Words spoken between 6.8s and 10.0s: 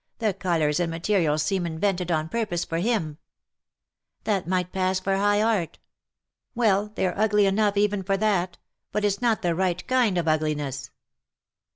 they^re ugly enough even for that; but it^s not the right